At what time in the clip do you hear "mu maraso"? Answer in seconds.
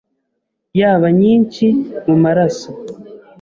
2.05-2.69